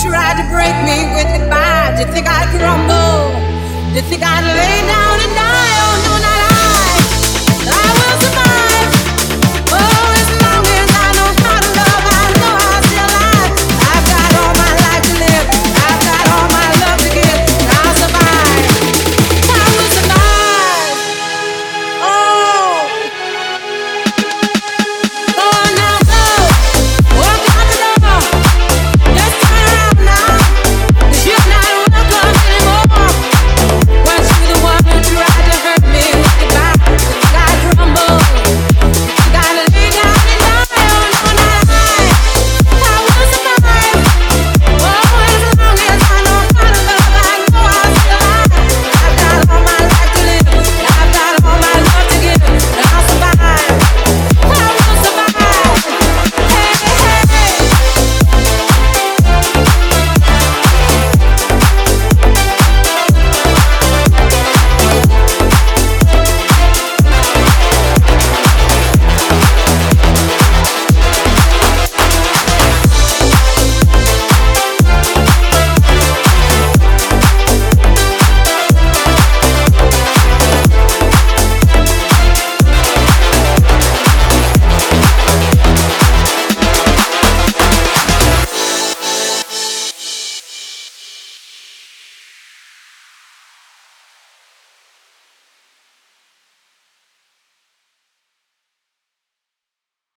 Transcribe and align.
tried 0.00 0.40
to 0.40 0.48
break 0.48 0.72
me 0.88 1.04
with 1.12 1.28
goodbyes. 1.36 2.00
You 2.00 2.06
think 2.12 2.26
I'd 2.26 2.48
crumble? 2.56 3.36
You 3.94 4.00
think 4.08 4.22
I'd 4.22 4.44
lay 4.56 4.80
down 4.88 5.20
and 5.20 5.34
die? 5.36 5.79